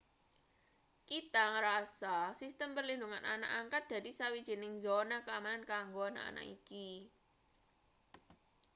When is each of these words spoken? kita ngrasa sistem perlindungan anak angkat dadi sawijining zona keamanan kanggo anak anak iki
kita 1.09 1.43
ngrasa 1.55 2.15
sistem 2.41 2.69
perlindungan 2.77 3.21
anak 3.33 3.51
angkat 3.61 3.83
dadi 3.91 4.09
sawijining 4.19 4.73
zona 4.85 5.17
keamanan 5.25 5.61
kanggo 5.71 6.01
anak 6.09 6.25
anak 6.33 6.45
iki 6.57 6.89